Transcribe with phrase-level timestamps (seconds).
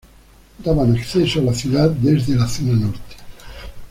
[0.65, 3.17] Daba acceso a la ciudad desde la zona norte.